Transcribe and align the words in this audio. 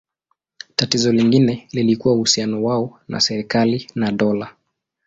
Tatizo 0.75 1.11
lingine 1.11 1.67
lilikuwa 1.71 2.13
uhusiano 2.15 2.63
wao 2.63 2.99
na 3.07 3.19
serikali 3.19 3.87
na 3.95 4.11
dola. 4.11 4.55